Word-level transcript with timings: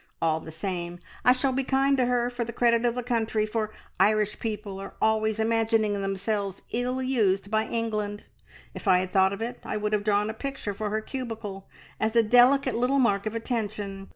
All 0.19 0.39
the 0.39 0.49
same, 0.49 0.97
I 1.23 1.31
shall 1.31 1.51
be 1.53 1.63
kind 1.63 1.95
to 1.97 2.07
her, 2.07 2.31
for 2.31 2.43
the 2.43 2.51
credit 2.51 2.87
of 2.87 2.95
the 2.95 3.03
country, 3.03 3.45
for 3.45 3.69
Irish 3.99 4.39
people 4.39 4.79
are 4.81 4.95
always 4.99 5.39
imagining 5.39 5.93
themselves 6.01 6.63
ill 6.71 7.03
used 7.03 7.51
by 7.51 7.67
England. 7.67 8.23
If 8.73 8.87
I 8.87 8.97
had 8.97 9.11
thought 9.11 9.31
of 9.31 9.43
it 9.43 9.59
I 9.63 9.77
would 9.77 9.93
have 9.93 10.03
drawn 10.03 10.31
a 10.31 10.33
picture 10.33 10.73
for 10.73 10.89
her 10.89 11.01
cubicle, 11.01 11.69
as 11.99 12.15
a 12.15 12.23
delicate 12.23 12.73
little 12.73 12.97
mark 12.97 13.27
of 13.27 13.35
attention. 13.35 14.09